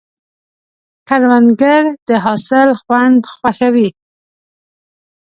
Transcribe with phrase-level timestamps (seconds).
[1.07, 3.89] کروندګر د حاصل خوند خوښوي